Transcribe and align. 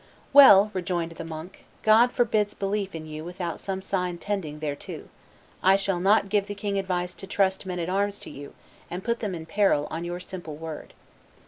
"Well," 0.33 0.71
rejoined 0.73 1.11
the 1.11 1.23
monk, 1.23 1.63
"God 1.83 2.11
forbids 2.11 2.55
belief 2.55 2.95
in 2.95 3.05
you 3.05 3.23
without 3.23 3.59
some 3.59 3.83
sign 3.83 4.17
tending 4.17 4.57
thereto: 4.59 5.09
I 5.61 5.75
shall 5.75 5.99
not 5.99 6.29
give 6.29 6.47
the 6.47 6.55
king 6.55 6.79
advice 6.79 7.13
to 7.13 7.27
trust 7.27 7.67
men 7.67 7.77
at 7.77 7.87
arms 7.87 8.17
to 8.21 8.31
you, 8.31 8.55
and 8.89 9.03
put 9.03 9.19
them 9.19 9.35
in 9.35 9.45
peril 9.45 9.87
on 9.91 10.03
your 10.03 10.19
simple 10.19 10.55
word." 10.55 10.95